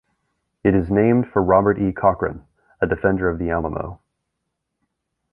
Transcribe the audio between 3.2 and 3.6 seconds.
of the